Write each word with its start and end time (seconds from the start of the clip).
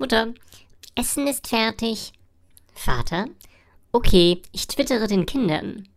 Mutter, 0.00 0.32
Essen 0.94 1.26
ist 1.26 1.46
fertig. 1.46 2.14
Vater, 2.72 3.26
okay, 3.92 4.40
ich 4.50 4.66
twittere 4.66 5.06
den 5.06 5.26
Kindern. 5.26 5.90